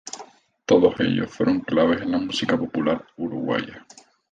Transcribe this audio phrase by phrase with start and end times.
[0.65, 3.85] Todos ellos fueron claves en la música popular uruguaya.